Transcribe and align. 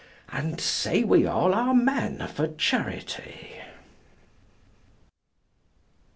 And 0.31 0.59
say 0.59 1.03
we 1.03 1.27
all 1.27 1.53
Amen 1.53 2.27
for 2.33 2.47
charity! 2.47 3.61